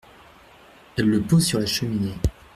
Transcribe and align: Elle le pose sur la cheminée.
Elle 0.97 1.09
le 1.11 1.21
pose 1.21 1.45
sur 1.45 1.59
la 1.59 1.67
cheminée. 1.67 2.15